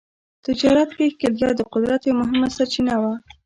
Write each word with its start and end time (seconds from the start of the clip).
تجارت 0.45 0.89
کې 0.97 1.13
ښکېلتیا 1.13 1.49
د 1.55 1.61
قدرت 1.73 2.01
یوه 2.09 2.19
مهمه 2.21 2.47
سرچینه 2.55 2.95
وه. 3.01 3.13